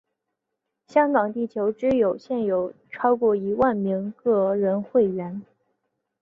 [0.87, 5.45] 香港地球之友现有超过一万名个人会员。